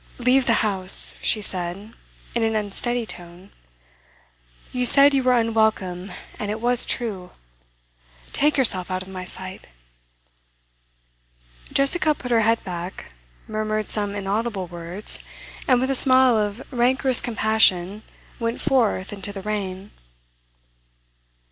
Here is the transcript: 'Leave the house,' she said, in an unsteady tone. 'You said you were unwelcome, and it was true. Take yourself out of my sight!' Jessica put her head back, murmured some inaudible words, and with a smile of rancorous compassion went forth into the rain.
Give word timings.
'Leave 0.17 0.47
the 0.47 0.53
house,' 0.65 1.13
she 1.21 1.43
said, 1.43 1.93
in 2.33 2.41
an 2.41 2.55
unsteady 2.55 3.05
tone. 3.05 3.51
'You 4.71 4.83
said 4.83 5.13
you 5.13 5.21
were 5.21 5.39
unwelcome, 5.39 6.11
and 6.39 6.49
it 6.49 6.59
was 6.59 6.87
true. 6.87 7.29
Take 8.33 8.57
yourself 8.57 8.89
out 8.89 9.03
of 9.03 9.07
my 9.09 9.25
sight!' 9.25 9.67
Jessica 11.71 12.15
put 12.15 12.31
her 12.31 12.41
head 12.41 12.63
back, 12.63 13.13
murmured 13.47 13.91
some 13.91 14.15
inaudible 14.15 14.65
words, 14.65 15.19
and 15.67 15.79
with 15.79 15.91
a 15.91 15.93
smile 15.93 16.35
of 16.35 16.63
rancorous 16.71 17.21
compassion 17.21 18.01
went 18.39 18.59
forth 18.59 19.13
into 19.13 19.31
the 19.31 19.43
rain. 19.43 19.91